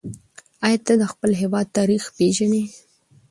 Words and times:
آیا 0.65 0.79
ته 0.85 0.93
د 1.01 1.03
خپل 1.11 1.31
هېواد 1.41 1.67
تاریخ 1.77 2.03
پېژنې؟ 2.17 2.63